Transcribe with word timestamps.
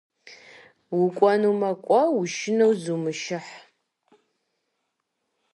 УкӀуэнумэ-кӀуэ, 1.01 2.01
ушынэу 2.19 2.73
зумышыхь. 2.81 3.53